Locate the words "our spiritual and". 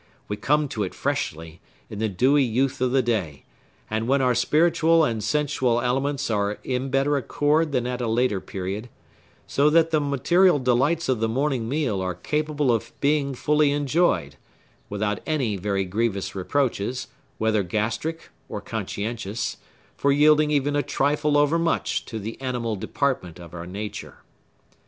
4.19-5.23